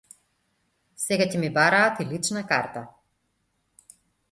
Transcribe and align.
Сега 1.03 1.27
ќе 1.33 1.41
ми 1.43 1.51
бараат 1.59 2.03
и 2.05 2.09
лична 2.15 2.45
карта. 2.55 2.85